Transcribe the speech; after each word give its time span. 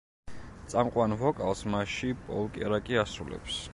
წამყვან 0.73 1.13
ვოკალს 1.19 1.61
მასში 1.75 2.11
პოლ 2.31 2.51
კერაკი 2.57 2.99
ასრულებს. 3.03 3.61